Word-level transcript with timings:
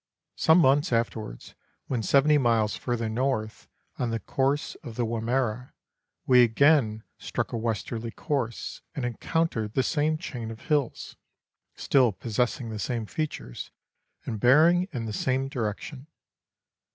Some 0.35 0.57
months 0.57 0.91
afterwards, 0.91 1.53
when 1.85 2.01
70 2.01 2.39
miles 2.39 2.75
further 2.75 3.07
north, 3.07 3.67
on 3.99 4.09
the 4.09 4.19
course 4.19 4.73
of 4.81 4.95
the 4.95 5.05
Wimmera, 5.05 5.73
we 6.25 6.41
again 6.41 7.03
struck 7.19 7.53
a 7.53 7.57
westerly 7.57 8.09
course, 8.09 8.81
and 8.95 9.05
encountered 9.05 9.73
the 9.75 9.83
same 9.83 10.17
chain 10.17 10.49
of 10.49 10.61
hills, 10.61 11.17
still 11.75 12.11
possessing 12.13 12.71
the 12.71 12.79
same 12.79 13.05
features, 13.05 13.69
and 14.25 14.39
bearing 14.39 14.87
in 14.91 15.05
the 15.05 15.13
same 15.13 15.47
direc 15.51 15.79
tion. 15.81 16.07